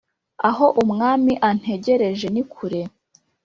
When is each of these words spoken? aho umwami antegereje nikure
aho 0.47 0.65
umwami 0.81 1.33
antegereje 1.49 2.27
nikure 2.33 2.81